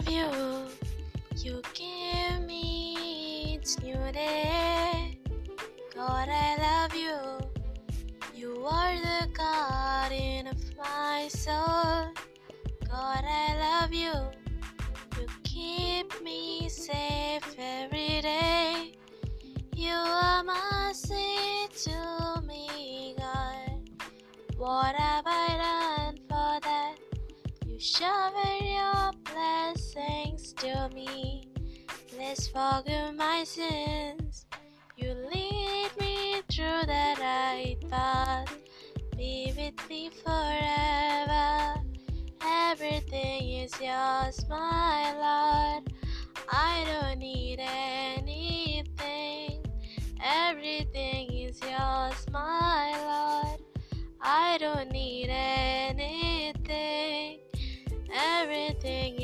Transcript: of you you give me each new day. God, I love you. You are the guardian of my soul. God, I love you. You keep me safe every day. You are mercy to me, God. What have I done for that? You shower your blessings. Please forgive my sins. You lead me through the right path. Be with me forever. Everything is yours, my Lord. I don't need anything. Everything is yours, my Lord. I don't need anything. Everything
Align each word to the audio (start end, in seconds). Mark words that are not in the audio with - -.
of 0.00 0.08
you 0.08 0.80
you 1.36 1.62
give 1.74 2.46
me 2.46 3.54
each 3.54 3.78
new 3.82 4.12
day. 4.12 5.18
God, 5.94 6.28
I 6.28 6.56
love 6.58 6.94
you. 6.94 7.16
You 8.34 8.64
are 8.66 8.94
the 8.94 9.28
guardian 9.32 10.46
of 10.48 10.58
my 10.76 11.28
soul. 11.28 12.12
God, 12.90 13.24
I 13.24 13.56
love 13.58 13.92
you. 13.92 14.12
You 15.18 15.26
keep 15.44 16.22
me 16.22 16.68
safe 16.68 17.54
every 17.58 18.20
day. 18.20 18.92
You 19.74 19.94
are 19.94 20.42
mercy 20.44 21.68
to 21.84 22.42
me, 22.46 23.14
God. 23.18 23.88
What 24.56 24.94
have 24.94 25.24
I 25.26 25.48
done 25.64 26.16
for 26.28 26.60
that? 26.68 26.96
You 27.66 27.78
shower 27.78 28.44
your 28.62 29.12
blessings. 29.24 29.79
Please 32.20 32.48
forgive 32.48 33.14
my 33.16 33.44
sins. 33.44 34.44
You 34.98 35.14
lead 35.32 35.88
me 35.98 36.42
through 36.52 36.82
the 36.84 37.16
right 37.18 37.78
path. 37.88 38.58
Be 39.16 39.54
with 39.56 39.88
me 39.88 40.10
forever. 40.22 41.80
Everything 42.44 43.48
is 43.48 43.72
yours, 43.80 44.46
my 44.50 45.14
Lord. 45.14 45.90
I 46.52 46.84
don't 46.84 47.20
need 47.20 47.58
anything. 47.58 48.84
Everything 50.22 51.32
is 51.32 51.58
yours, 51.62 52.26
my 52.30 52.92
Lord. 53.08 53.62
I 54.20 54.58
don't 54.58 54.92
need 54.92 55.30
anything. 55.30 56.58
Everything 58.12 59.18